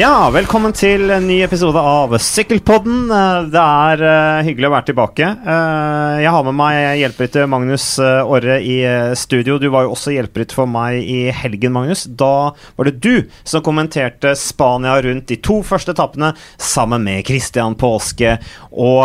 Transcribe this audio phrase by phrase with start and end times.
[0.00, 3.10] Ja, velkommen til en ny episode av Sykkelpodden.
[3.12, 5.26] Eh, Det er eh, hyggelig å være tilbake.
[5.28, 8.78] Eh, jeg har med meg hjelperytter Magnus Orre i
[9.20, 9.58] studio.
[9.60, 12.06] Du var jo også hjelperytter for meg i helgen, Magnus.
[12.08, 17.76] Da var det du som kommenterte Spania rundt de to første etappene sammen med Christian
[17.76, 18.38] Påske.
[18.72, 19.04] Og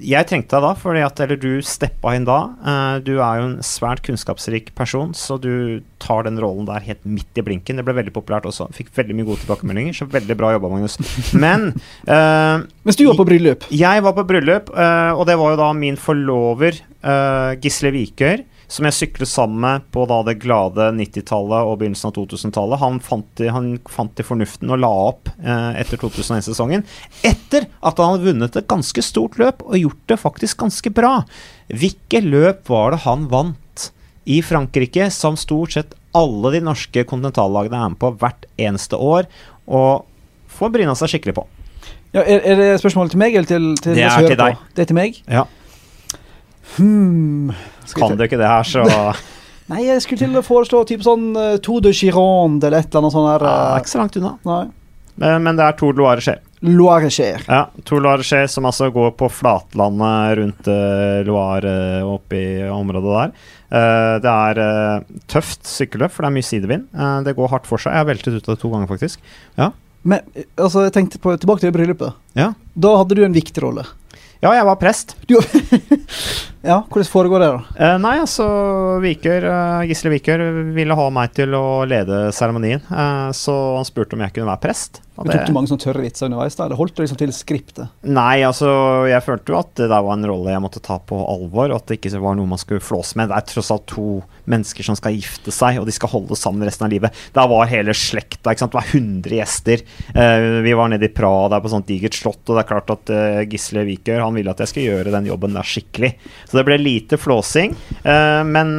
[0.00, 2.38] jeg trengte deg da, fordi at, eller du steppa inn da.
[2.60, 7.02] Eh, du er jo en svært kunnskapsrik person, så du tar den rollen der helt
[7.04, 7.80] midt i blinken.
[7.80, 8.70] Det ble veldig populært også.
[8.76, 10.96] Fikk veldig mye gode tilbakemeldinger, så veldig bra jobba, Magnus.
[11.44, 11.70] Men
[12.08, 13.68] uh, Mens du var på bryllup.
[13.74, 18.44] jeg var på bryllup, uh, og det var jo da min forlover, uh, Gisle Vikør,
[18.70, 22.78] som jeg syklet sammen med på da det glade 90-tallet og begynnelsen av 2000-tallet.
[22.78, 23.00] Han,
[23.50, 26.84] han fant i fornuften og la opp eh, etter 2001-sesongen.
[27.26, 31.16] Etter at han hadde vunnet et ganske stort løp og gjort det faktisk ganske bra.
[31.66, 33.90] Hvilke løp var det han vant
[34.30, 39.26] i Frankrike, som stort sett alle de norske kontinentallagene er med på hvert eneste år,
[39.66, 40.06] og
[40.50, 41.46] får bryna seg skikkelig på?
[42.14, 44.62] Ja, er, er det spørsmålet til meg eller til, til Det er til deg.
[44.74, 45.18] Det er til meg?
[45.30, 45.44] Ja.
[46.76, 47.52] Hmm.
[47.96, 48.84] Kan du ikke det her, så
[49.70, 53.04] Nei, jeg skulle til å foreslå type sånn uh, Tour de Gironde eller et eller
[53.04, 53.44] annet sånt her.
[53.46, 54.32] ja, eh, Ikke så langt unna.
[54.48, 54.62] nei.
[55.20, 56.40] Men, men det er Tour Loire Cher.
[56.60, 57.44] Loire-Cher.
[57.48, 62.48] Ja, Tour Loire Cher som altså går på flatlandet rundt uh, Loire uh, oppe i
[62.68, 63.32] området der.
[63.70, 66.88] Uh, det er eh, tøft sykkelløp, for det er mye sidevind.
[66.90, 67.94] Eh, det går hardt for seg.
[67.94, 69.22] Jeg har veltet ut av det to ganger, faktisk.
[70.02, 72.18] Men eh, altså, jeg tenkte på, tilbake til det bryllupet.
[72.38, 72.48] Ja.
[72.74, 73.86] Da hadde du en viktig rolle.
[74.40, 75.12] Ja, jeg var prest.
[75.28, 75.34] Du,
[76.70, 77.74] ja, hvordan foregår det, da?
[77.76, 78.46] Eh, nei, altså
[79.02, 84.16] Vikør, eh, Gisle Viker ville ha meg til å lede seremonien, eh, så han spurte
[84.16, 85.02] om jeg kunne være prest.
[85.20, 86.54] Og Du tok du mange sånne tørre vitser underveis?
[86.56, 86.64] da?
[86.64, 87.90] Eller holdt du liksom til skriptet?
[88.08, 88.70] Nei, altså
[89.10, 91.76] jeg følte jo at det der var en rolle jeg måtte ta på alvor, og
[91.76, 93.28] at det ikke var noe man skulle flåse med.
[93.28, 94.06] Det er tross alt to
[94.50, 97.20] mennesker som skal gifte seg, og de skal holde sammen resten av livet.
[97.36, 98.72] Der var hele slekta, ikke sant.
[98.72, 99.84] Det var 100 gjester.
[100.16, 102.94] Uh, vi var nede i Praha der på sånt digert slott, og det er klart
[102.96, 106.14] at uh, Gisle Wikør, han ville at jeg skulle gjøre den jobben der skikkelig.
[106.48, 107.76] Så det ble lite flåsing.
[108.06, 108.72] Uh, men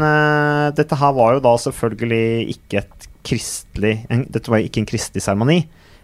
[0.73, 4.89] dette her var jo da selvfølgelig ikke et kristelig en, Dette var jo ikke en
[4.89, 5.59] kristelig seremoni.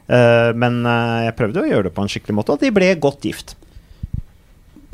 [0.07, 2.91] Eh, men eh, jeg prøvde å gjøre det på en skikkelig måte, og de ble
[3.03, 3.55] godt gift.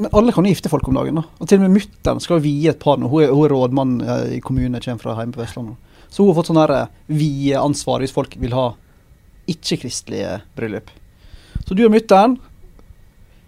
[0.01, 1.19] Men alle kan jo gifte folk om dagen.
[1.21, 1.25] da.
[1.37, 3.09] Og Til og med mutter'n skal vie et par nå.
[3.11, 5.91] Hun er, hun er rådmann eh, i kommunen, kommer fra hjemme på Vestlandet.
[6.09, 6.63] Så hun har fått sånn
[7.09, 8.71] vie-ansvar hvis folk vil ha
[9.49, 10.89] ikke-kristelige bryllup.
[11.63, 12.35] Så du og mutter'n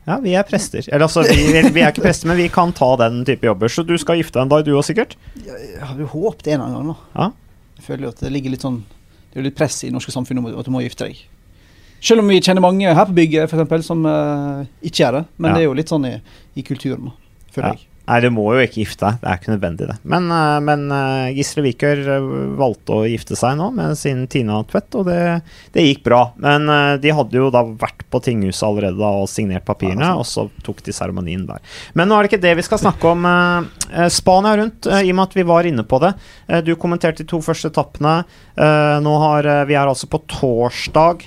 [0.06, 0.86] Ja, vi er prester.
[0.92, 3.72] Eller altså, vi, vi vi er ikke prester, men vi kan ta den type jobber.
[3.74, 5.16] Så du skal gifte deg en dag, du òg, sikkert?
[5.42, 6.92] Jeg har jo håpet en eller annen gang.
[6.94, 7.22] da.
[7.24, 7.72] Ja.
[7.80, 9.96] Jeg føler jo at det ligger litt sånn Det er jo litt press i det
[9.98, 11.24] norske samfunnet om at du må gifte deg.
[12.02, 15.26] Selv om vi kjenner mange her på bygget for eksempel, som uh, ikke gjør det.
[15.38, 15.56] Men Ja.
[15.56, 16.22] det er jo litt sånn i,
[16.56, 17.12] i kulturen,
[17.52, 17.74] føler Ja.
[17.74, 17.88] jeg.
[18.06, 19.18] Nei, du må jo ikke gifte deg.
[19.22, 19.96] Det er ikke nødvendig, det.
[20.06, 22.28] Men, eh, men eh, Gisle Wiker eh,
[22.60, 25.20] valgte å gifte seg nå med sin Tina Tvedt, og det,
[25.74, 26.22] det gikk bra.
[26.42, 26.70] Men
[27.02, 30.84] de hadde jo da vært på tinghuset allerede da, og signert papirene, og så tok
[30.86, 31.64] de seremonien der.
[31.98, 33.26] Men nå er det ikke det vi skal snakke om.
[34.14, 36.14] Spania rundt, i og med at vi var inne på det.
[36.66, 38.18] Du kommenterte de to første etappene.
[39.04, 41.26] Nå har, vi er altså på torsdag.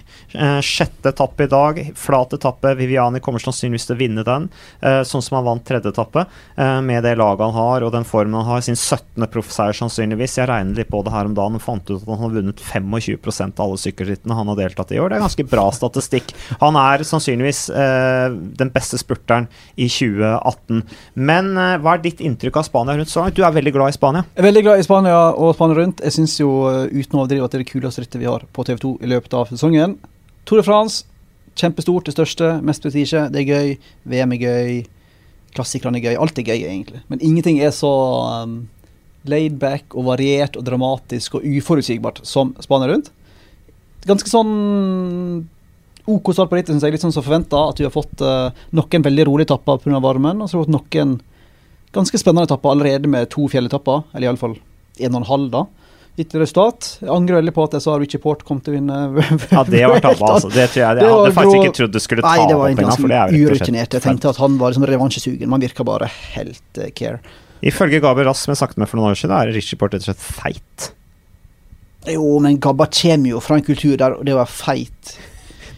[0.64, 1.80] Sjette etappe i dag.
[1.98, 2.74] Flat etappe.
[2.78, 4.48] Viviani kommer sannsynligvis til å vinne den,
[4.80, 6.26] sånn som han vant tredje etappe.
[6.68, 8.62] Eh, med det laget han har og den formen han har.
[8.64, 9.24] Sin 17.
[9.32, 10.36] proffseier sannsynligvis.
[10.38, 12.60] Jeg regnet litt på det her om dagen og fant ut at han har vunnet
[12.62, 15.10] 25% av alle sykkelrittene han har deltatt i år.
[15.10, 16.34] Det er ganske bra statistikk.
[16.62, 20.84] Han er sannsynligvis eh, den beste spurteren i 2018.
[21.30, 23.38] Men eh, hva er ditt inntrykk av Spania rundt så langt?
[23.38, 24.24] Du er veldig glad i Spania.
[24.34, 26.04] Jeg er veldig glad i Spania og Spania rundt.
[26.04, 28.44] Jeg syns jo uh, uten å overdrive at det er det kuleste rittet vi har
[28.52, 29.96] på TV2 i løpet av sesongen.
[30.48, 31.04] Tour de France,
[31.58, 33.26] kjempestort, det største, mest prestisje.
[33.32, 33.74] Det er gøy.
[34.08, 34.78] VM er gøy.
[35.56, 36.16] Klassikerne er gøy.
[36.20, 37.02] Alt er gøy, egentlig.
[37.08, 37.90] Men ingenting er så
[38.44, 38.58] um,
[39.28, 43.12] laid back og variert og dramatisk og uforutsigbart som Spania rundt.
[44.08, 44.52] Ganske sånn
[46.08, 46.94] OK start på rittet, syns jeg.
[46.94, 47.64] Litt sånn som forventa.
[47.70, 50.00] At du har fått uh, noen veldig rolige etapper pga.
[50.04, 50.40] varmen.
[50.40, 51.18] Og så har du fått noen
[51.96, 54.06] ganske spennende etapper allerede med to fjelletapper.
[54.14, 54.56] Eller iallfall
[54.98, 55.66] en og en halv, da.
[56.18, 56.86] Gitt resultat.
[56.98, 58.96] Jeg angrer veldig på at jeg sa Richie Port kom til å vinne.
[59.54, 60.48] Ja, det var tabba, altså.
[60.50, 62.72] Det tror jeg, Det jeg hadde faktisk ikke trodd du skulle ta Nei, det var
[62.74, 63.94] opp slett urutinert.
[63.94, 65.52] Jeg tenkte at han var liksom revansjesugen.
[65.52, 67.22] Man virka bare helt uh, care.
[67.62, 70.02] Ifølge Gabriel Rass, som jeg snakket med for noen år siden, er Richie Port rett
[70.02, 70.90] og slett feit.
[72.10, 75.14] Jo, men Gabba kommer jo fra en kultur der og det var feit.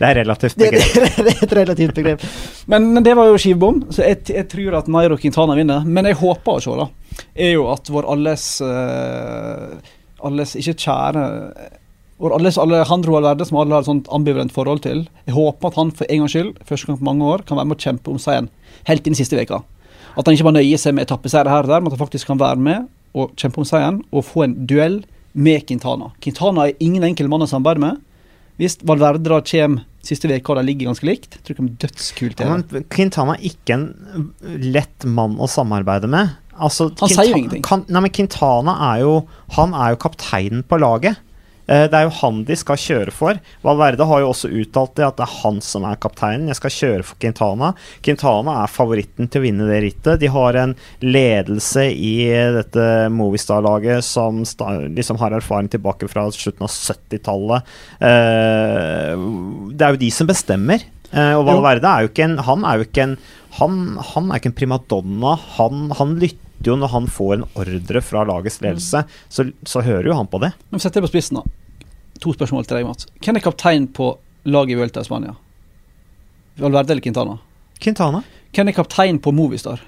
[0.01, 0.83] Det er relativt Det, det,
[1.29, 2.25] det er et relativt begrep.
[2.73, 5.85] Men det var jo skivebom, så jeg, jeg tror at Nairo Quintana vinner.
[5.85, 6.89] Men jeg håper å se, da,
[7.37, 9.91] er jo at vår alles eh,
[10.27, 11.25] Alles ikke kjære
[12.21, 15.07] og alles Alejandro Valverde, som alle har et sånt ambivalent forhold til.
[15.25, 17.71] Jeg håper at han for en gangs skyld, første gang på mange år, kan være
[17.71, 18.51] med å kjempe om seieren
[18.91, 19.63] helt inn siste veka.
[20.19, 22.29] At han ikke bare nøyer seg med etappeseier her og der, men at han faktisk
[22.29, 25.01] kan være med og kjempe om seieren og få en duell
[25.33, 26.11] med Quintana.
[26.21, 28.05] Quintana er ingen enkel mann å samarbeide med.
[28.61, 31.81] Hvis Valverde da kommer siste og de ligger ganske likt, tror jeg det kan bli
[31.87, 32.45] dødskult.
[32.45, 33.89] Ja, Quintana er ikke en
[34.61, 36.37] lett mann å samarbeide med.
[36.61, 37.65] Altså, Han sier jo ingenting.
[37.67, 39.17] Kan, nei, men Quintana er jo
[39.57, 41.19] Han er jo kapteinen på laget.
[41.71, 43.39] Eh, Det er jo han de skal kjøre for.
[43.63, 46.49] Valverde har jo også uttalt det at det er han som er kapteinen.
[46.51, 47.69] Jeg skal kjøre for Quintana.
[48.03, 50.19] Quintana er favoritten til å vinne det rittet.
[50.19, 52.15] De har en ledelse i
[52.57, 57.63] dette Movistar-laget som liksom har erfaring tilbake fra slutten av 70-tallet.
[58.03, 59.15] Eh,
[59.71, 60.83] det er jo de som bestemmer.
[61.15, 63.17] Eh, og Valverde er jo ikke en Han er jo ikke en
[63.59, 65.33] han, han er ikke en primadonna.
[65.57, 70.11] Han, han lytter jo når han får en ordre fra lagets ledelse, så, så hører
[70.11, 70.53] jo han på det.
[70.71, 71.45] Men sett det på spissen, da.
[72.21, 73.07] To spørsmål til deg, Mats.
[73.25, 74.11] Hvem er kaptein på
[74.45, 75.33] laget i Vuelta i Spania?
[76.61, 77.39] Valverde eller Quintana?
[77.81, 78.21] Quintana.
[78.53, 79.81] Hvem er kaptein på Movistar?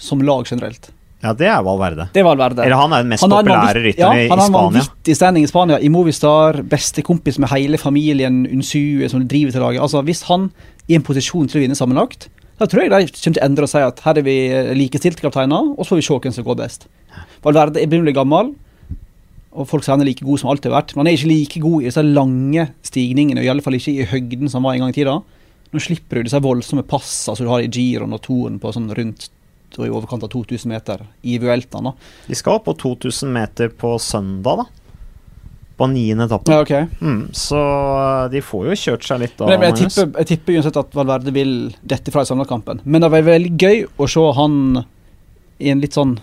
[0.00, 0.88] Som lag generelt.
[1.20, 2.06] Ja, det er Valverde.
[2.14, 2.64] Det er Valverde.
[2.64, 4.80] Eller han er den mest Han populære rytteren ja, i, han i har en Spania.
[4.80, 5.76] vanvittig standing i Spania.
[5.84, 9.82] I Movistar, bestekompis med hele familien Unsue som driver til laget.
[9.84, 12.96] Altså, hvis han er i en posisjon til å vinne sammenlagt, da tror jeg de
[13.08, 14.36] kommer til å endre og si at her er vi
[14.76, 16.84] likestilte kapteiner, og så får vi se hvem som går best.
[17.44, 18.52] Valverde er begynnelig gammel,
[19.50, 20.92] og folk sier han er like god som alltid har vært.
[20.94, 23.96] Men han er ikke like god i disse lange stigningene, og i alle fall ikke
[23.96, 25.16] i høgden som han var en gang i tida.
[25.70, 28.90] Nå slipper du disse voldsomme passene som du har i giroen og toren på sånn
[28.92, 29.30] rundt
[29.78, 31.86] i overkant av 2000 meter i Vueltaen.
[31.86, 31.92] da.
[32.26, 34.79] De skal opp på 2000 meter på søndag, da.
[35.80, 36.52] På niende etappe.
[36.52, 36.88] Ja, okay.
[37.00, 39.46] Mm, så uh, de får jo kjørt seg litt da.
[39.48, 42.82] Men jeg, jeg, tipper, jeg tipper uansett at Valverde vil dette fra i samlekampen.
[42.84, 44.58] Men det var veldig gøy å se han
[45.60, 46.18] i en litt sånn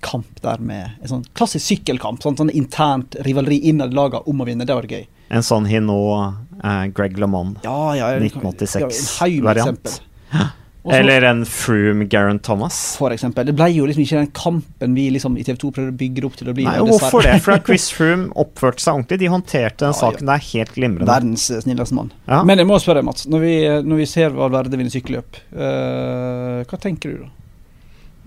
[0.00, 2.22] kamp der med En sånn klassisk sykkelkamp.
[2.24, 4.66] Sånn, sånn internt rivaleri innad i lagene om å vinne.
[4.66, 5.06] Det var gøy.
[5.30, 7.62] En sånn Hinot, uh, Greg LeMond.
[7.62, 10.00] Ja, ja, 1986-variant.
[10.34, 10.48] ja,
[10.84, 10.92] En haug med variant.
[10.92, 10.92] eksempel.
[10.92, 12.96] Og så- Eller en Froome Geraint Thomas.
[12.96, 13.44] For eksempel.
[13.46, 16.24] Det ble jo liksom ikke den kampen vi liksom i TV 2 prøvde å bygge
[16.24, 16.64] opp til å bli.
[16.64, 17.42] Nei, Hvorfor det?
[17.42, 19.18] For Chris Froome oppførte seg ordentlig.
[19.18, 21.06] De håndterte den Ja, saken der helt glimrende.
[21.06, 22.12] Verdens eh, snilleste mann.
[22.26, 22.42] Ja.
[22.44, 23.26] Men jeg må spørre deg, Mats.
[23.26, 23.54] Når vi,
[23.84, 27.30] når vi ser Valverde vinne sykkelløp, uh, hva tenker du da?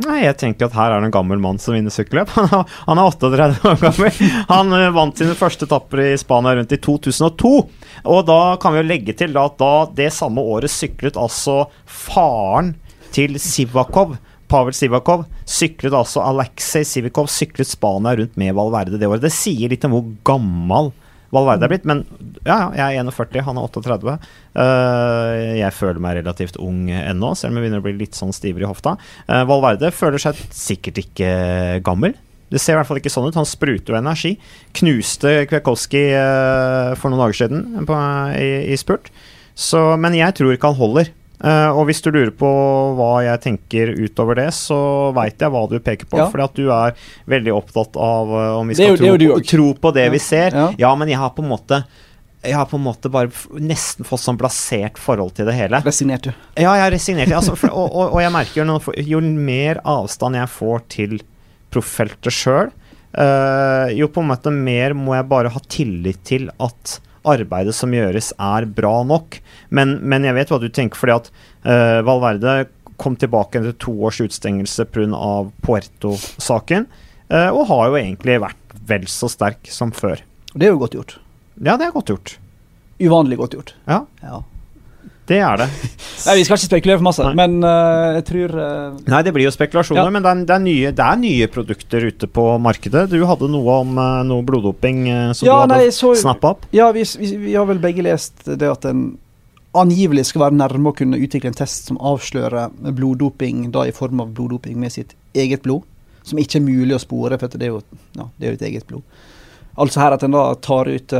[0.01, 2.31] Nei, jeg tenker at her er det en gammel mann som vinner sykkelløp.
[2.37, 4.21] Han er, han er 38 år gammel.
[4.49, 7.51] Han eh, vant sine første etapper i Spania rundt i 2002.
[8.09, 12.73] Og da kan vi jo legge til at da det samme året syklet altså faren
[13.13, 14.15] til Sivakov
[14.49, 19.23] Pavel Sivakov syklet altså Aleksej Sivikov syklet Spania rundt med Valverde det året.
[19.23, 20.91] Det sier litt om hvor gammel
[21.33, 21.87] Valverde er blitt.
[21.89, 22.03] Men
[22.45, 24.17] ja, jeg er 41, han er 38.
[24.63, 28.35] Eh, jeg føler meg relativt ung ennå, selv om jeg begynner å bli litt sånn
[28.35, 28.97] stivere i hofta.
[29.27, 31.33] Eh, Valverde føler seg sikkert ikke
[31.85, 32.15] gammel.
[32.53, 33.39] Det ser i hvert fall ikke sånn ut.
[33.39, 34.35] Han spruter jo energi.
[34.77, 37.97] Knuste Kwiatkowski eh, for noen dager siden på,
[38.37, 39.09] i, i spurt.
[39.57, 41.09] Så, men jeg tror ikke han holder.
[41.43, 42.47] Eh, og hvis du lurer på
[42.97, 44.77] hva jeg tenker utover det, så
[45.15, 46.19] veit jeg hva du peker på.
[46.21, 46.29] Ja.
[46.31, 46.95] Fordi at du er
[47.33, 50.13] veldig opptatt av uh, om vi skal jo- tro, på, tro på det Ja.
[50.13, 50.55] vi ser.
[50.55, 50.67] Ja.
[50.85, 51.83] Ja, men jeg har på en måte
[52.43, 55.79] jeg har på en måte bare nesten fått sånn plassert forhold til det hele.
[55.85, 56.33] Resignert, du.
[56.59, 57.31] Ja, jeg har resignert.
[57.31, 61.13] Altså, for, og, og, og jeg merker jo noe, jo mer avstand jeg får til
[61.71, 62.73] proffeltet sjøl,
[63.95, 66.97] jo på en måte mer må jeg bare ha tillit til at
[67.27, 69.39] arbeidet som gjøres, er bra nok.
[69.73, 71.29] Men, men jeg vet hva du tenker, fordi at
[71.65, 72.67] uh, Valverde
[73.01, 75.33] kom tilbake etter to års utstengelse pga.
[75.65, 76.87] Puerto-saken,
[77.31, 80.21] uh, og har jo egentlig vært vel så sterk som før.
[80.53, 81.17] Det er jo godt gjort.
[81.63, 82.35] Ja, det er godt gjort.
[83.01, 83.77] Uvanlig godt gjort.
[83.89, 84.43] Ja, Ja.
[85.29, 85.67] Det er det.
[86.27, 87.33] Nei, Vi skal ikke spekulere for masse, Nei.
[87.39, 90.11] men uh, jeg tror uh, Nei, det blir jo spekulasjoner, Ja.
[90.11, 93.05] men det er, det, er nye, det er nye produkter ute på markedet.
[93.11, 96.65] Du hadde noe om uh, noe bloddoping som Ja, du hadde snappa opp?
[96.75, 99.13] Ja, vi, vi, vi har vel begge lest det at en
[99.73, 104.21] angivelig skal være nærme å kunne utvikle en test som avslører bloddoping, da i form
[104.21, 105.87] av bloddoping med sitt eget blod.
[106.23, 107.79] Som ikke er mulig å spore, for det er jo,
[108.15, 109.01] ja, det er jo et eget blod.
[109.73, 111.15] Altså her at en da tar ut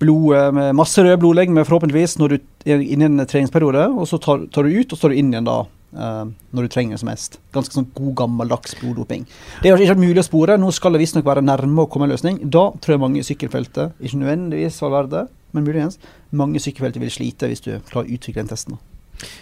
[0.00, 4.46] blodet med masse røde blodlegemer, forhåpentligvis, når du inne i en treningsperiode, og så tar,
[4.52, 7.00] tar du ut, og så tar du inn igjen da Uh, når du trenger det
[7.00, 7.40] som mest.
[7.50, 9.24] Ganske sånn god, gammeldags bloddoping.
[9.58, 10.54] Det er ikke mulig å spore.
[10.54, 12.36] Nå skal det visstnok være nærme å komme en løsning.
[12.46, 15.98] Da tror jeg mange i sykkelfeltet, ikke nødvendigvis Valverde, men muligens,
[16.30, 18.78] mange i sykkelfeltet vil slite hvis du klarer å utvikle den testen.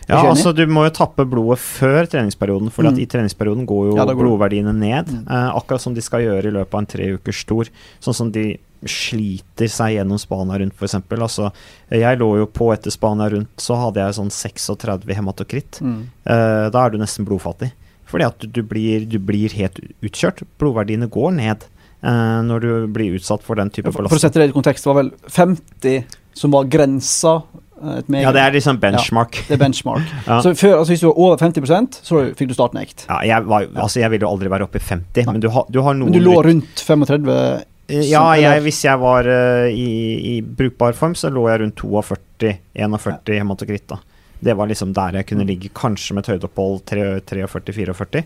[0.08, 2.98] Ja, altså Du må jo tappe blodet før treningsperioden, for Mm.
[2.98, 5.06] i treningsperioden går jo Ja, går blodverdiene ned.
[5.06, 5.28] Mm.
[5.28, 7.68] Uh, akkurat som de skal gjøre i løpet av en tre ukers tour.
[8.00, 10.94] Sånn som de sliter seg gjennom Spania rundt, f.eks.
[11.18, 11.50] Altså,
[11.90, 15.80] jeg lå jo på etter Spania rundt, så hadde jeg sånn 36 hematokritt.
[15.82, 17.72] Eh, da er du nesten blodfattig.
[18.08, 20.44] Fordi at du, du, blir, du blir helt utkjørt.
[20.60, 21.66] Blodverdiene går ned
[22.00, 24.86] uh, når du blir utsatt for den type For, for å sette det i kontekst,
[24.86, 27.42] det var vel 50 som var grensa.
[27.82, 29.42] eh, Ja, det er liksom benchmark.
[29.48, 30.06] det er benchmark.
[30.26, 30.40] Ja.
[30.44, 33.06] Så før, altså hvis du var over 50% så fikk du startnekt.
[33.08, 35.32] Ja, jeg, var, altså jeg ville jo aldri være oppe i 50, Nei.
[35.34, 38.62] men du har, du har noen Men du lå rundt 35 Eh, Ja, Sånn, jeg,
[38.66, 39.88] hvis jeg var uh, i,
[40.34, 43.86] i brukbar form, så lå jeg rundt 42, 41 hematokrit.
[43.88, 43.98] da.
[44.38, 48.22] Det var liksom der jeg kunne ligge, kanskje med et høydeopphold 43-44.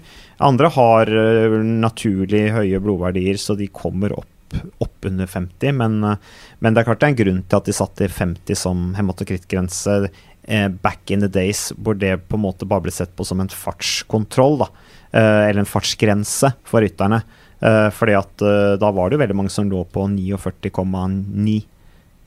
[0.48, 5.78] Andre har uh, naturlig høye blodverdier, så de kommer opp, opp under 50.
[5.78, 8.58] Men, uh, men det er klart det er en grunn til at de satte 50
[8.64, 13.14] som hematokrittgrense uh, back in the days, hvor det på en måte bare ble sett
[13.14, 14.72] på som en fartskontroll, da.
[15.12, 17.18] Eh, eller en fartsgrense for rytterne.
[17.62, 21.58] Eh, fordi at uh, da var det jo veldig mange som lå på 49,9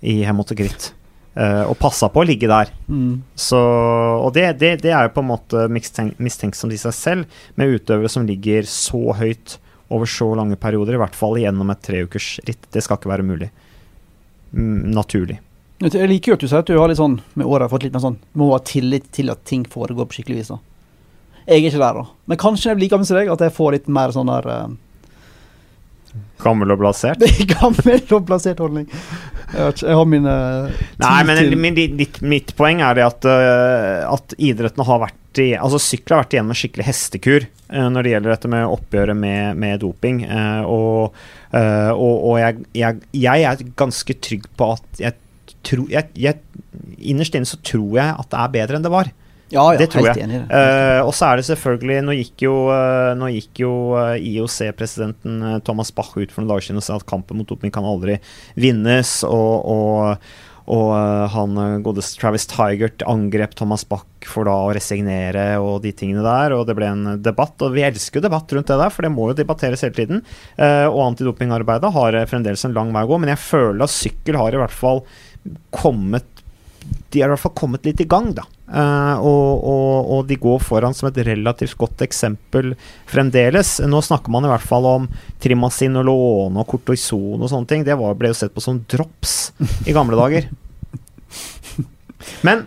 [0.06, 0.94] i hematokritt.
[1.36, 2.72] Uh, og passa på å ligge der.
[2.88, 3.20] Mm.
[3.36, 7.42] Så, og det, det, det er jo på en måte mistenk, mistenksomt i seg selv,
[7.60, 9.58] med utøvere som ligger så høyt
[9.92, 12.70] over så lange perioder, i hvert fall gjennom et treukersritt.
[12.72, 13.52] Det skal ikke være mulig.
[14.56, 15.42] Mm, naturlig.
[15.84, 17.92] Jeg liker jo at du sier at du har litt sånn med åra fått litt
[17.92, 20.54] mer sånn Må ha tillit til at ting foregår på skikkelig vis.
[20.54, 20.62] da.
[21.44, 22.06] Jeg er ikke der, da.
[22.32, 24.48] Men kanskje jeg blir like gammel som deg, at jeg får litt mer sånn der
[24.48, 24.78] uh,
[26.42, 27.24] Gammel og blasert.
[27.26, 28.88] Er gammel og blasert holdning.
[29.54, 30.34] Jeg, ikke, jeg har mine
[31.00, 35.50] Nei, men min, ditt, mitt poeng er det at, uh, at idretten har vært i
[35.60, 39.20] Altså sykkel har vært igjennom en skikkelig hestekur uh, når det gjelder dette med oppgjøret
[39.20, 40.24] med, med doping.
[40.28, 41.26] Uh, og
[41.56, 45.16] og, og jeg, jeg, jeg er ganske trygg på at jeg
[45.64, 45.94] tror
[47.00, 49.08] Innerst inne så tror jeg at det er bedre enn det var.
[49.54, 50.24] Ja, ja, det tror jeg.
[50.26, 50.40] enig.
[50.50, 55.62] Eh, og så er det selvfølgelig Nå gikk jo, eh, nå gikk jo eh, IOC-presidenten
[55.68, 58.18] Thomas Bach ut for noen dager siden og sa at kampen mot doping kan aldri
[58.58, 59.20] vinnes.
[59.28, 60.26] Og, og,
[60.74, 60.90] og
[61.36, 66.58] han godeste Travis Tigert angrep Thomas Bach for da å resignere og de tingene der.
[66.58, 67.54] Og det ble en debatt.
[67.62, 70.26] Og vi elsker jo debatt rundt det der, for det må jo debatteres hele tiden.
[70.58, 74.58] Og antidopingarbeidet har fremdeles en lang vei å gå, men jeg føler at sykkel har
[74.58, 75.06] i hvert fall
[75.70, 76.32] kommet
[77.14, 78.44] de har i hvert fall kommet litt i gang, da.
[78.66, 82.74] Eh, og, og, og de går foran som et relativt godt eksempel
[83.10, 83.78] fremdeles.
[83.86, 85.10] Nå snakker man i hvert fall om
[85.44, 87.86] Trimacinolone og Cortison og sånne ting.
[87.86, 89.54] Det var, ble jo sett på som drops
[89.86, 90.50] i gamle dager.
[92.46, 92.66] Men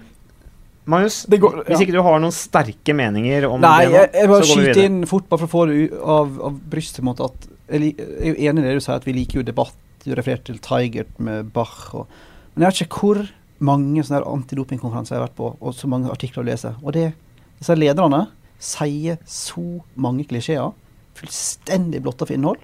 [0.89, 1.65] Magnus, går, ja.
[1.69, 4.55] hvis ikke du har noen sterke meninger om Nei, det nå, jeg, jeg bare så
[4.55, 4.85] går vi videre.
[4.89, 5.83] inn fort bare for å få det
[6.15, 7.03] av, av brystet.
[7.05, 9.77] måte, at jeg, jeg er enig i det du sier, at vi liker jo debatt.
[10.07, 11.91] Du refererte til Tigert med Bach.
[11.99, 12.09] Og,
[12.55, 13.21] men jeg vet ikke hvor
[13.65, 16.73] mange sånne antidopingkonferanser jeg har vært på, og så mange artikler å lese.
[16.83, 17.11] Og det,
[17.59, 18.27] disse lederne
[18.63, 19.65] sier så
[19.99, 20.75] mange klisjeer.
[21.19, 22.61] Fullstendig blotta for innhold.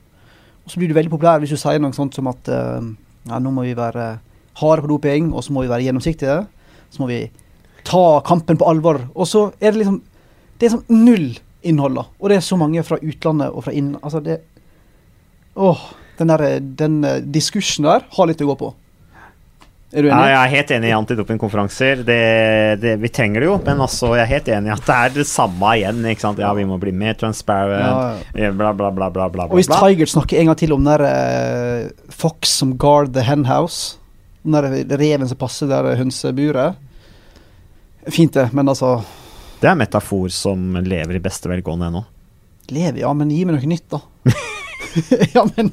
[0.65, 2.81] Og så blir du veldig populær hvis du sier noe sånt som at uh,
[3.29, 4.15] ja, nå må vi være
[4.61, 6.39] harde på doping, og så må vi være gjennomsiktige.
[6.95, 7.21] Så må vi
[7.85, 9.03] ta kampen på alvor.
[9.15, 10.03] Og så er det liksom
[10.55, 11.33] Det er sånn null
[11.67, 12.05] innhold, da.
[12.23, 13.97] Og det er så mange fra utlandet og fra inn...
[14.01, 14.39] Altså, det
[15.59, 15.81] Åh.
[16.15, 18.69] Den, der, den eh, diskursen der har litt å gå på.
[19.95, 22.01] Er du Ja, jeg er helt enig i antidopingkonferanser.
[22.07, 22.21] Det,
[22.83, 25.13] det, vi trenger det jo, men altså, jeg er helt enig i at det er
[25.15, 26.01] det samme igjen.
[26.11, 26.41] Ikke sant?
[26.43, 29.47] Ja, vi må bli mer transparent, Ja, bla, bla, bla, bla, bla.
[29.47, 29.71] Og hvis.
[29.71, 34.01] Tiger snakker en gang til om den der uh, Fox som guard the henhouse,
[34.43, 36.81] den der reven som passer der hønseburet
[38.13, 38.99] Fint, det, men altså
[39.63, 42.03] Det er en metafor som lever i beste velgående ennå.
[42.75, 44.03] Lever, ja, men gi meg noe nytt, da.
[45.35, 45.71] ja, men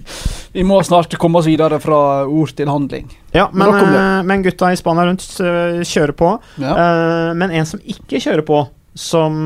[0.54, 3.10] vi må snart komme oss videre fra ord til handling.
[3.36, 6.36] Ja, men, eh, men gutta i Spania rundt eh, kjører på.
[6.62, 6.76] Ja.
[6.76, 8.64] Eh, men en som ikke kjører på,
[8.98, 9.46] som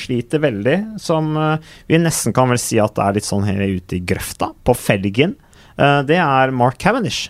[0.00, 3.98] sliter veldig, som vi nesten kan vel si at det er litt sånn her ute
[3.98, 5.34] i grøfta, på felgen,
[5.76, 7.28] det er Mark Cavendish.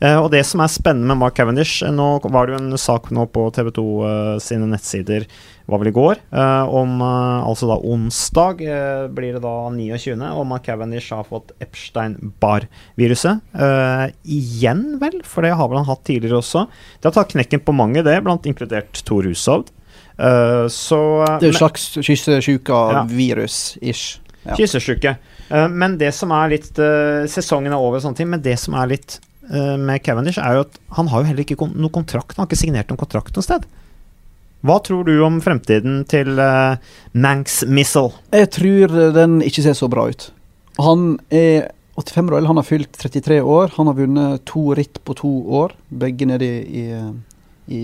[0.00, 2.78] Eh, og det som er spennende med Mark Cavendish eh, Nå var det jo en
[2.80, 5.24] sak nå på TV 2 eh, sine nettsider,
[5.66, 8.60] var vel i går, om altså da onsdag
[9.16, 13.42] blir det da 29., Og Mark Cavendish har fått Epstein-Barr-viruset.
[13.50, 16.70] Uh, igjen, vel, for det har vel han hatt tidligere også.
[17.00, 19.74] Det har tatt knekken på mange, det, blant inkludert Tor Hushovd.
[20.14, 24.22] Uh, så Det er jo en slags kyssesjuka-virus-ish.
[24.46, 24.54] Ja.
[24.54, 25.18] Kyssesjuke.
[25.50, 26.70] Uh, men det som er litt
[27.34, 30.64] Sesongen er over og sånne ting, men det som er litt med Cavendish, er jo
[30.64, 32.34] at han har jo heller ikke noen noe kontrakt.
[32.36, 33.66] Han har ikke signert noen kontrakt noe sted.
[34.66, 36.78] Hva tror du om fremtiden til uh,
[37.14, 38.16] Manx Missile?
[38.34, 40.30] Jeg tror den ikke ser så bra ut.
[40.82, 43.72] Han er 85 år, eller han har fylt 33 år.
[43.76, 46.82] Han har vunnet to ritt på to år, begge nede i, i,
[47.72, 47.82] i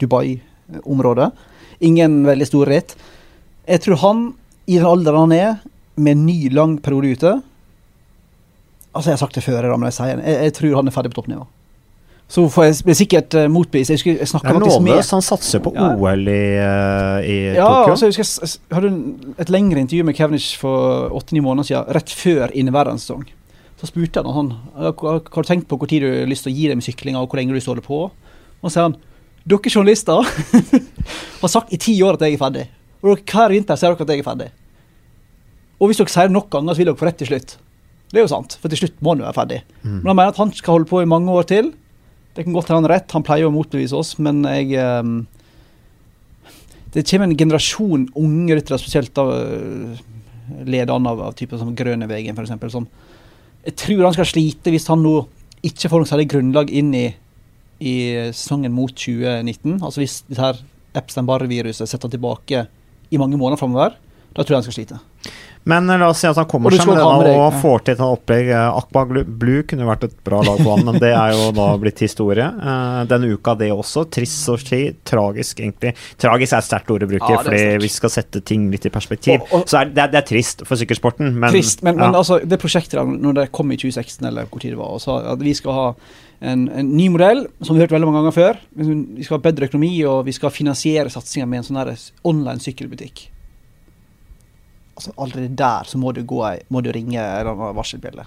[0.00, 1.30] Dubai-området.
[1.88, 2.96] Ingen veldig store ritt.
[3.68, 4.26] Jeg tror han,
[4.66, 5.54] i den alderen han er,
[6.00, 7.32] med en ny, lang periode ute
[8.94, 10.26] Altså, jeg har sagt det før, men jeg sier det.
[10.26, 11.46] Jeg, jeg tror han er ferdig på toppnivå.
[12.30, 13.90] Så får jeg blir sikkert uh, motbevist.
[13.90, 15.00] Jeg, jeg snakka faktisk med.
[15.10, 15.88] Han satser på Ja.
[15.98, 17.94] OL i, uh, i Ja, Tokyo.
[17.96, 18.90] altså, jeg husker jeg hadde
[19.42, 23.24] et lengre intervju med Kevnish for åtte-ni måneder siden, rett før inneværende sesong.
[23.80, 24.92] Så spurte jeg han har
[25.24, 27.56] du tenkt på tid du har lyst til å gi dem syklinga, og hvor lenge
[27.56, 28.02] du står det på?
[28.60, 28.98] Og så sier han
[29.48, 30.20] dere journalister
[31.42, 32.66] har sagt i ti år at jeg er ferdig.
[33.02, 34.50] Og hver vinter sier dere at jeg er ferdig.
[35.80, 37.56] Og hvis dere sier det nok ganger, så vil dere få rett til slutt.
[38.10, 39.60] Det er jo sant, for til slutt må han jo være ferdig.
[39.82, 39.98] Mm.
[40.00, 41.72] Men han mener at han skal holde på i mange år til.
[42.34, 45.20] Det kan godt hende han har rett, han pleier å motbevise oss, men jeg um,
[46.90, 49.98] Det kommer en generasjon unge ryttere, spesielt av øh,
[50.66, 52.88] lederne av, av typer som Grønevegen, f.eks., som
[53.60, 55.14] jeg tror han skal slite hvis han nå
[55.68, 57.06] ikke får noe særlig grunnlag inn i,
[57.84, 57.94] i
[58.32, 59.76] sesongen mot 2019.
[59.76, 60.54] Altså hvis dette
[60.96, 62.64] Epstein-Barr-viruset setter han tilbake
[63.10, 63.98] i mange måneder framover,
[64.32, 65.00] da tror jeg han skal slite.
[65.68, 67.60] Men eh, la oss si at han kommer seg med det da denne og ja.
[67.62, 68.50] får til et opplegg.
[68.56, 72.00] Aqua Blue kunne vært et bra lag på han, men det er jo da blitt
[72.04, 72.46] historie.
[72.46, 74.06] Eh, Denne uka, det også.
[74.12, 74.80] Trist å si.
[75.06, 75.92] Tragisk, egentlig.
[76.20, 78.94] Tragisk er et sterkt ord å bruke, Ja, fordi vi skal sette ting litt i
[78.94, 79.40] perspektiv.
[79.40, 82.40] Og- og- Så er det, det er trist for sykkelsporten, men Trist, men, men altså,
[82.46, 85.20] det prosjektet der, når det kom i 2016, eller hvor tid det var, og sa
[85.32, 85.94] at vi skal ha
[86.40, 88.60] en, en ny modell, som vi har hørt veldig mange ganger før.
[88.76, 93.28] Vi skal ha bedre økonomi, og vi skal finansiere satsinga med en sånn online sykkelbutikk.
[95.00, 97.24] Altså, allerede der så må du, gå, må du ringe
[97.78, 98.26] varselbjelle.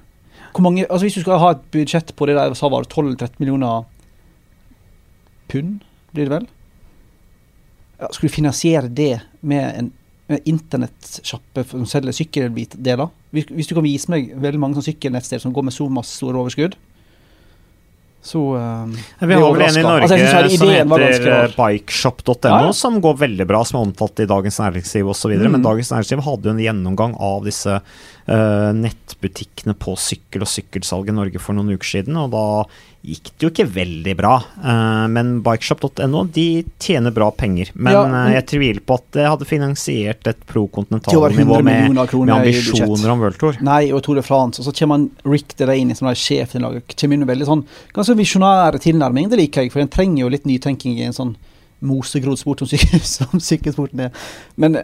[0.53, 3.85] Altså Hvis du skal ha et budsjett på det der, så var det 12-13 millioner
[5.49, 6.47] pund, blir det vel?
[8.01, 9.91] Ja, skal du finansiere det med en
[10.49, 13.11] internettsjappe som selger sykkeldeler?
[13.29, 16.17] Hvis, hvis du kan vise meg veldig mange sånne sykkelnettsteder som går med så masse
[16.17, 16.77] store overskudd,
[18.23, 22.59] så um, Vi har vel en i Norge Altså, som heter ganske eh, bikeshop.no, Ja,
[22.69, 22.73] ja.
[22.73, 25.33] som går veldig bra, som er omtalt i Dagens Næringsliv osv.
[25.35, 25.49] Mm.
[25.57, 27.81] Men Dagens Næringsliv hadde jo en gjennomgang av disse
[28.25, 32.43] nettbutikkene på sykkel og sykkelsalg i Norge for noen uker siden, og da
[33.03, 34.33] gikk det jo ikke veldig bra.
[34.63, 36.45] Eh, men bikeshop.no de
[36.79, 37.71] tjener bra penger.
[37.75, 41.89] Men Ja, eh, men- jeg tviler på at det hadde finansiert et pro continental-nivå med,
[41.91, 43.57] med ambisjoner om World Tour.
[43.61, 44.59] Nei, og Tour de France.
[44.59, 46.95] Og så kommer Rick Delaney, som er sjefen i laget.
[46.95, 49.29] Kommer inn med veldig sånn ganske visjonær tilnærming.
[49.29, 51.35] Det liker jeg, for den trenger jo litt nytenking i en sånn
[51.81, 54.11] mosegrodd sport som, syk som sykkelsporten er.
[54.55, 54.83] Men eh,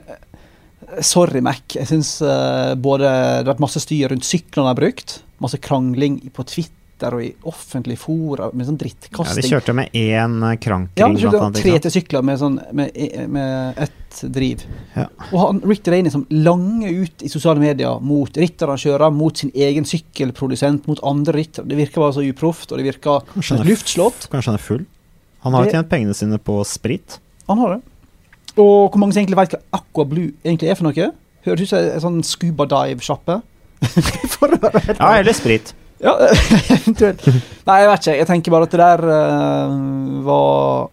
[1.06, 1.64] sorry, Mac.
[1.76, 5.60] Jeg syns uh, både det har vært masse styr rundt syklene de har brukt, masse
[5.64, 9.40] krangling på Twitter og i offentlige fora med sånn drittkasting.
[9.40, 11.00] Ja, de kjørte med én krankring.
[11.00, 12.98] Ja, de kjørte tre til sykler med, sånn, med,
[13.32, 14.66] med ett driv.
[14.98, 15.06] Ja.
[15.30, 19.88] Og han, Rick Delaney som langer ut i sosiale medier mot ritterarrangører, mot sin egen
[19.88, 21.70] sykkelprodusent, mot andre ryttere.
[21.72, 24.28] Det virker bare så uproft, og det virker er luftslott.
[24.34, 24.86] Kanskje han er full?
[25.46, 27.22] Han har jo tjent pengene sine på sprit.
[27.48, 27.82] Han har det.
[28.60, 31.12] Og hvor mange som egentlig vet hva Aqua Blue egentlig er for noe?
[31.48, 33.42] Høres ut som en sånn scuba dive-sjappe.
[35.00, 35.72] Ja, eller sprit.
[36.04, 36.14] Ja,
[36.76, 37.26] eventuelt.
[37.68, 38.16] Nei, jeg vet ikke.
[38.18, 40.90] Jeg tenker bare at det der uh, var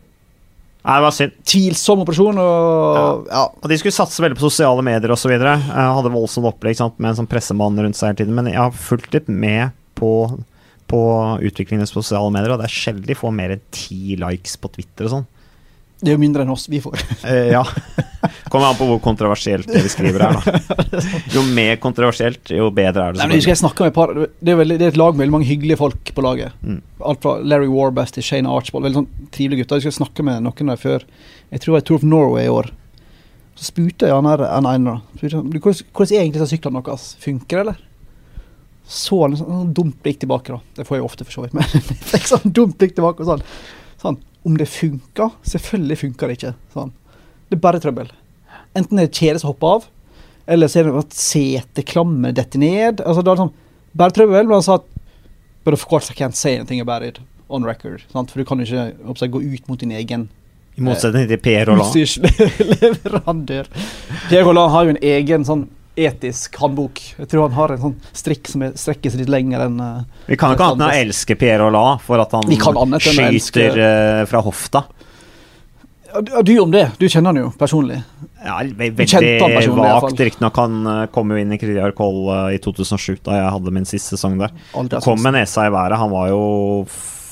[0.86, 1.32] Nei, det var synd.
[1.50, 3.40] tvilsom operasjon, og ja.
[3.58, 5.32] Og de skulle satse veldig på sosiale medier osv.
[5.34, 8.36] Hadde voldsomt opplegg sant, med en sånn pressemann rundt seg hele tiden.
[8.38, 10.12] Men jeg har fulgt litt med på,
[10.86, 11.00] på
[11.42, 14.70] utviklingen i sosiale medier, og det er sjelden de får mer enn ti likes på
[14.76, 15.26] Twitter og sånn.
[16.00, 16.98] Det er jo mindre enn oss vi får.
[17.26, 17.62] Eh, ja.
[18.52, 21.00] Kommer an på hvor kontroversielt det vi skriver er, da.
[21.34, 23.26] Jo mer kontroversielt, jo bedre er det.
[23.26, 25.34] Nei, jeg snakket med et par Det er, veldig, det er et lag med veldig
[25.34, 26.54] mange hyggelige folk på laget.
[26.62, 26.82] Mm.
[27.10, 28.86] Alt fra Larry Warbest til Shane Archibald.
[28.86, 29.80] Veldig sånn trivelige gutter.
[29.80, 31.06] Jeg skal snakke med noen der før
[31.50, 32.70] Jeg tror det var Tour of Norway i år.
[33.56, 34.84] Så spurte jeg han her en
[35.16, 37.08] «Du, hvordan, hvordan er egentlig syklene deres?
[37.22, 37.82] Funker det, eller?
[38.86, 40.60] Så han sånn, sånn dumt blikk tilbake, da.
[40.76, 41.56] Det får jeg ofte, for så vidt.
[41.56, 43.46] Men jeg fikk sånn dumt blikk tilbake og sånn.
[44.02, 45.34] sånn Om det funker?
[45.42, 46.54] Selvfølgelig funker det ikke.
[46.74, 46.92] Sånn.
[47.50, 48.10] Det er bare trøbbel.
[48.76, 49.86] Enten er det kjede som hopper av,
[50.46, 53.02] eller så er det at seteklammer detter ned.
[53.02, 53.54] Altså, det er sånn,
[53.96, 54.92] bare trøbbel, men han sa at
[55.66, 57.18] But of course I can't say anything about it
[57.50, 58.04] on record.
[58.12, 58.30] Sant?
[58.30, 60.28] For du kan jo ikke oppsett, gå ut mot din egen
[60.78, 61.90] I motsetning til Per Roland.
[63.50, 63.66] Per
[64.28, 65.64] Pierre Rolland har jo en egen sånn
[65.96, 67.00] etisk håndbok.
[67.18, 70.02] Jeg tror han har en sånn strikk som er, strekker seg litt lenger enn eh,
[70.28, 72.52] Vi kan jo ikke annet enn å elske Pierre Hollat for at han
[73.00, 74.84] skyter eh, fra hofta.
[76.12, 76.90] ja, du- om det.
[76.98, 78.02] Du kjenner han jo personlig.
[78.44, 80.20] Ja, veldig vagt.
[80.20, 82.22] Riktignok han eh, kom jo inn i Kridiar Koll
[82.54, 84.52] i 2007, da jeg hadde min siste sesong der.
[85.00, 85.98] Kom med nesa i været.
[85.98, 86.42] Han var jo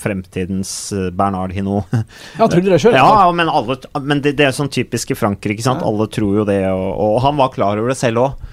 [0.05, 1.91] fremtidens eh, Bernard Hinault.
[2.39, 2.97] Ja, tror dere det sjøl.
[2.99, 5.57] Ja, men, alle, men det, det er sånn typisk i Frankrike.
[5.57, 5.85] ikke sant?
[5.85, 5.91] Ja.
[5.91, 8.45] Alle tror jo det, og, og han var klar over det selv òg.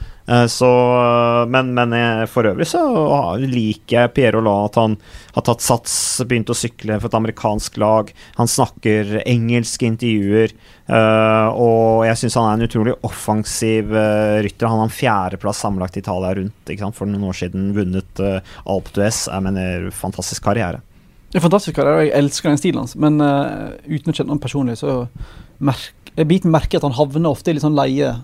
[0.47, 0.67] Så,
[1.49, 2.81] men, men eh, for øvrig så
[3.41, 4.93] liker jeg Pierre Roland, at han
[5.35, 5.95] har tatt sats,
[6.27, 8.11] begynt å sykle for et amerikansk lag.
[8.37, 10.53] Han snakker engelsk i intervjuer,
[10.87, 14.69] eh, og jeg syns han er en utrolig offensiv eh, rytter.
[14.69, 17.71] Han har en fjerdeplass sammenlagt i Italia rundt for noen år siden.
[17.75, 19.25] Vunnet uh, Alp d'Huez.
[19.27, 20.79] Jeg mener, fantastisk karriere.
[21.31, 22.97] Det er fantastisk karriere, og jeg elsker den stilen hans.
[22.99, 25.05] Men uh, uten å kjenne ham personlig, så
[25.63, 28.17] merk, jeg biter merke at han havner ofte i litt sånn leie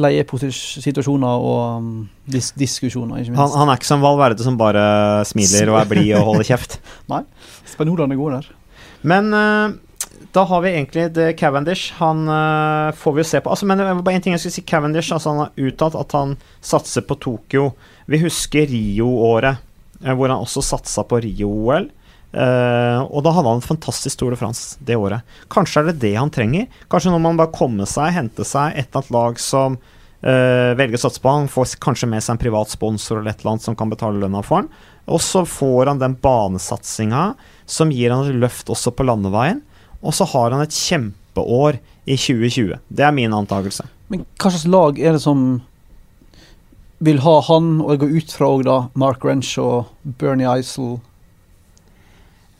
[0.00, 1.88] leiesituasjoner og um,
[2.32, 3.56] dis diskusjoner, ikke Han, minst.
[3.60, 4.84] han er ikke som Valverde som bare
[5.28, 6.78] smiler og er blid og holder kjeft.
[7.72, 8.52] Spanjolene er gode der.
[9.04, 9.74] Men uh,
[10.32, 11.92] da har vi egentlig det Cavendish.
[11.98, 13.52] Han uh, får vi jo se på.
[13.52, 14.64] Altså, men det var bare en ting jeg skulle si.
[14.64, 17.72] Cavendish altså, han har uttalt at han satser på Tokyo.
[18.08, 19.60] Vi husker Rio-året,
[20.02, 21.90] hvor han også satsa på Rio-OL.
[22.32, 25.20] Uh, og da hadde han et fantastisk Tour de France det året.
[25.52, 26.70] Kanskje er det det han trenger?
[26.92, 30.96] Kanskje når man bare kommer seg, henter seg et eller annet lag som uh, velger
[30.96, 33.66] å satse på han, får kanskje med seg en privat sponsor eller et eller annet
[33.68, 34.70] som kan betale lønna for han.
[35.12, 37.32] Og så får han den banesatsinga
[37.68, 39.60] som gir han et løft også på landeveien.
[40.00, 42.78] Og så har han et kjempeår i 2020.
[42.88, 43.84] Det er min antakelse.
[44.12, 45.60] Men hva slags lag er det som
[47.02, 49.88] vil ha han, og jeg går ut fra òg da Mark Wrench og
[50.20, 51.00] Bernie Eisel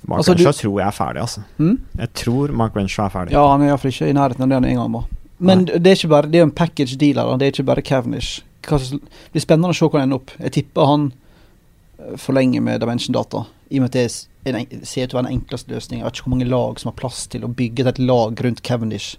[0.08, 1.42] Mark Altså, du- tror jeg er ferdig, altså.
[1.58, 1.76] Hmm?
[1.98, 3.32] Jeg tror Mark Renshaw er ferdig.
[3.36, 5.04] Ja, han er iallfall ikke i nærheten av det han en gang var.
[5.38, 7.82] Men det er ikke bare, det er en package deal her, det er ikke bare
[7.82, 8.42] Cavendish.
[8.62, 9.00] Det
[9.32, 10.30] blir spennende å se hvor han ender opp.
[10.40, 11.12] Jeg tipper han
[11.98, 14.04] eh, forlenger med Dimension Data, i og med at det
[14.44, 16.02] er en, en- ser ut til å være den enkleste løsningen.
[16.02, 18.62] Jeg vet ikke hvor mange lag som har plass til å bygge et lag rundt
[18.62, 19.16] Cavendish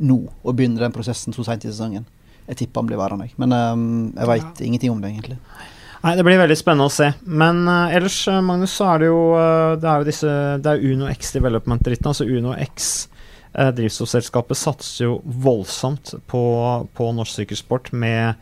[0.00, 2.06] nå, og begynne den prosessen så seint i sesongen.
[2.48, 3.84] Jeg tipper han blir værende, men um,
[4.16, 5.38] jeg veit ingenting om det, egentlig.
[6.02, 7.12] Nei, Det blir veldig spennende å se.
[7.22, 10.72] Men uh, ellers, eh, Magnus, så er det jo uh, Det er jo disse Det
[10.72, 12.08] er Uno X Development-dritten.
[12.10, 12.88] Altså Uno X
[13.54, 16.42] eh, drivstoffselskapet satser jo voldsomt på,
[16.96, 18.34] på norsk sykkelsport med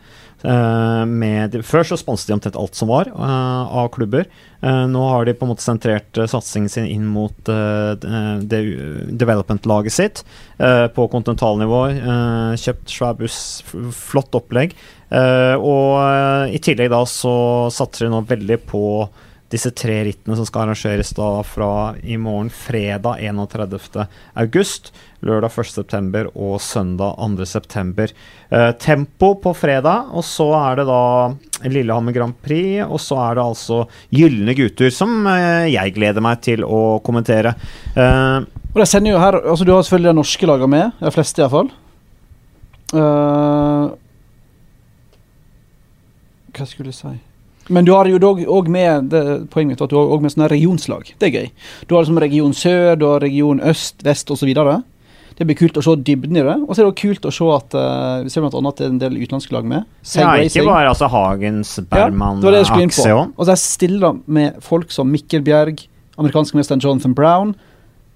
[0.43, 4.27] eh, med, Før så sponset de omtrent alt som var eh, av klubber.
[4.61, 7.93] Eh, nå har de på en måte sentrert uh, satsingen sin inn mot eh,
[9.11, 10.23] development-laget sitt
[10.59, 11.81] eh, på kontinentalnivå.
[11.95, 13.39] eh, kjøpt svær buss,
[13.95, 14.75] flott opplegg.
[15.11, 17.33] Eh, og eh, i tillegg da så
[17.73, 18.85] satser de nå veldig på
[19.51, 24.05] disse tre rittene som skal arrangeres da fra i morgen fredag 31.
[24.39, 24.91] august,
[25.27, 25.71] lørdag 1.
[25.73, 27.47] september og søndag 2.
[27.49, 28.13] september.
[28.49, 31.01] Eh, tempo på fredag, og så er det da
[31.67, 33.81] Lillehammer Grand Prix, og så er det altså
[34.15, 37.53] Gylne gutter, som uh, jeg gleder meg til å kommentere.
[37.95, 41.11] Uh, Og det sender jo her altså Du har selvfølgelig de norske lagene med, de
[41.13, 41.73] fleste iallfall.
[42.91, 43.91] Uh,
[46.51, 47.30] hva skulle jeg si
[47.71, 50.33] Men du har jo dog òg med det, Poenget mitt at du har også med
[50.33, 51.11] sånne regionslag.
[51.21, 51.51] Det er gøy.
[51.87, 54.51] Du har liksom region sør, du har region øst, vest osv.
[55.37, 56.57] Det blir kult å se dybden i det.
[56.67, 58.81] Og så er det også kult å se at uh, vi ser blant annet at
[58.81, 59.87] det er en del utenlandske lag med.
[60.05, 63.07] Seg ja, ikke bare altså Hagens, Berman, skulle inn på.
[63.31, 65.85] Og så er jeg stille med folk som Mikkel Bjerg,
[66.19, 67.55] amerikanske mesteren Jonathan Brown,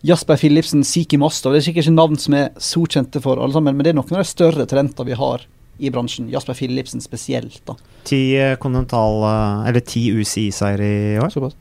[0.06, 1.56] Jasper Philipsen, Siki Mostov.
[1.56, 3.98] Det er sikkert ikke navn som er så kjente for alle sammen, men det er
[3.98, 6.30] noen av de større talentene vi har i bransjen.
[6.32, 7.76] Jasper Philipsen spesielt, da.
[8.06, 11.30] Ti eh, eh, Eller ti UCI-seier i år.
[11.34, 11.56] Såpass.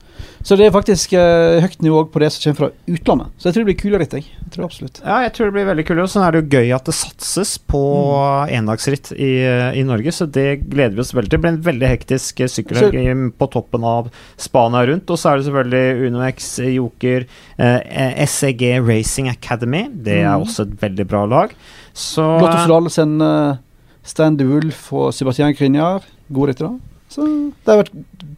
[0.44, 3.32] Så det er faktisk uh, høyt nivå på det som kommer fra utlandet.
[3.38, 4.26] Så jeg tror det blir kulere ritt, jeg.
[4.44, 5.00] jeg tror absolutt.
[5.02, 6.04] Ja, jeg tror det blir veldig kulere.
[6.06, 8.52] Og så er det jo gøy at det satses på Mm.
[8.58, 9.32] endagsritt i,
[9.80, 11.38] i Norge, så det gleder vi oss veldig til.
[11.38, 15.10] Det blir en veldig hektisk sykkelhelg på toppen av Spania rundt.
[15.10, 19.88] Og så er det selvfølgelig UnoX, Joker, eh, SEG Racing Academy.
[19.88, 20.44] Det er Mm.
[20.44, 21.50] også et veldig bra lag.
[21.94, 23.56] Så Lotto Solalesen, uh,
[24.04, 26.74] Stan de Wolf og Sebastian Grignard gode ryttere.
[27.14, 27.92] Så de har vært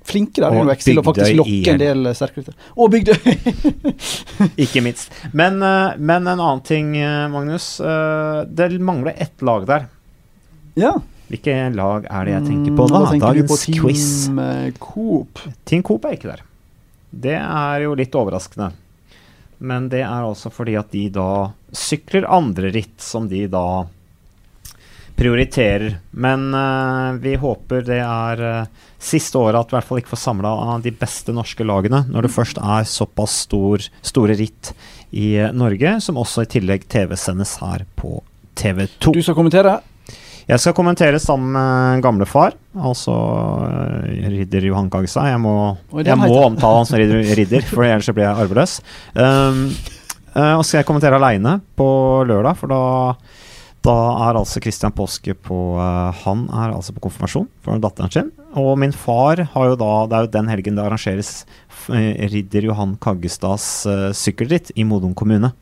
[0.06, 2.56] flinke der Og til å faktisk lokke en del eh, sterke ryttere.
[2.76, 3.92] Og Bygdøy!
[4.66, 5.12] Ikke minst.
[5.32, 7.76] Men, eh, men en annen ting, eh, Magnus.
[7.80, 9.92] Det mangler ett lag der.
[10.78, 10.96] ja.
[11.26, 12.98] Hvilke lag er det jeg tenker på nå?
[13.18, 13.30] da?
[13.34, 14.04] du på Team quiz.
[14.78, 15.40] Coop.
[15.66, 16.44] Team Coop er ikke der.
[17.10, 18.68] Det er jo litt overraskende.
[19.58, 23.88] Men det er altså fordi at de da sykler andre ritt som de da
[25.16, 25.96] prioriterer.
[26.10, 30.12] Men uh, vi håper det er uh, siste året at vi i hvert fall ikke
[30.12, 30.52] får samla
[30.84, 34.74] de beste norske lagene, når det først er såpass stor, store ritt
[35.16, 38.18] i uh, Norge, som også i tillegg TV-sendes her på
[38.60, 39.16] TV2.
[39.16, 39.78] Du skal kommentere?
[40.46, 43.14] Jeg skal kommentere sammen med gamlefar, altså
[44.06, 45.24] ridder Johan Kagsa.
[45.32, 45.56] Jeg må,
[46.06, 48.76] jeg må omtale han som ridder, ridder for ellers blir jeg arveløs.
[49.16, 49.64] Um,
[50.36, 51.88] og så skal jeg kommentere aleine på
[52.28, 52.80] lørdag, for da,
[53.86, 53.96] da
[54.26, 58.32] er altså Kristian Påske på eh, Han er altså på konfirmasjon for datteren sin.
[58.56, 61.32] Og min far har jo da Det er jo den helgen det arrangeres
[61.94, 65.52] eh, ridder Johan Kaggestads uh, sykkelritt i Modum kommune.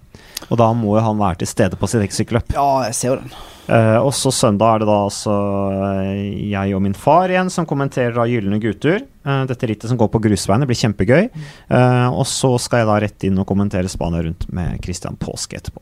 [0.52, 2.54] Og da må jo han være til stede på sitt eget sykkelløp.
[2.56, 3.34] Ja, jeg ser jo den.
[3.64, 5.34] Eh, og så søndag er det da altså
[5.72, 9.00] eh, jeg og min far igjen som kommenterer da Gylne gutter.
[9.00, 11.30] Eh, dette rittet som går på grusveiene, blir kjempegøy.
[11.30, 15.60] Eh, og så skal jeg da rett inn og kommentere Spania rundt med Christian Påske
[15.60, 15.80] etterpå.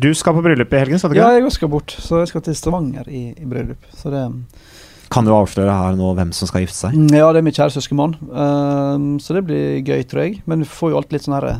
[0.00, 2.44] Du skal på bryllup i helgen, skal du Ja, jeg skal bort, så jeg skal
[2.46, 3.84] til Stavanger i, i bryllup.
[3.96, 4.22] Så det
[5.12, 6.94] Kan du avsløre her nå hvem som skal gifte seg?
[6.96, 8.14] Mm, Ja, det er min kjære søskenbarn.
[8.30, 10.42] Um, så det blir gøy, tror jeg.
[10.46, 11.54] Men vi får jo alltid litt sånn herre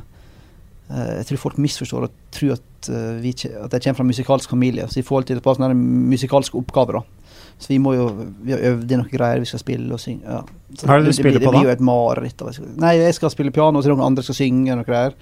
[0.90, 4.12] uh, Jeg tror folk misforstår og tror at, uh, vi, at jeg kommer fra en
[4.14, 4.86] musikalsk familie.
[4.88, 7.04] Så vi får alltid et par sånne musikalske oppgaver, da.
[7.60, 8.06] Så vi må jo
[8.46, 10.24] Vi har øvd inn noen greier vi skal spille og synge.
[10.24, 10.40] Ja.
[10.86, 12.46] Hva er det du blir- spiller det på, blir jo et mareritt.
[12.80, 15.12] Nei, jeg skal spille piano, og så det noen andre skal synge og noe greier.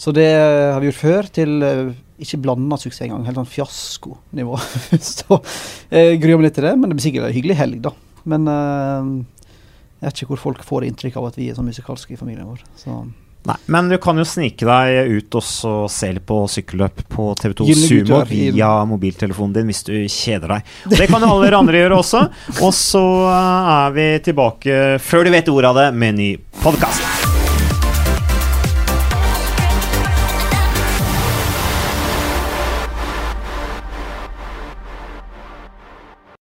[0.00, 1.92] Så det har vi gjort før, til eh,
[2.24, 3.26] ikke blanda suksess engang.
[3.28, 4.58] Helt sånn fiaskonivå.
[5.14, 5.40] så
[5.90, 7.94] jeg gruer meg litt til det, men det blir sikkert en hyggelig helg, da.
[8.30, 9.10] Men eh,
[10.00, 12.48] jeg vet ikke hvor folk får inntrykk av at vi er sånn musikalske i familien
[12.48, 12.64] vår.
[12.80, 13.02] Så
[13.44, 17.26] Nei, men du kan jo snike deg ut og så se litt på sykkelløp på
[17.36, 20.72] TV2 Gylne Sumo via mobiltelefonen din hvis du kjeder deg.
[20.88, 22.24] Og det kan jo alle dere andre gjøre også.
[22.62, 23.04] Og så
[23.34, 26.32] eh, er vi tilbake før du vet ordet av det med en ny
[26.64, 27.23] podkast.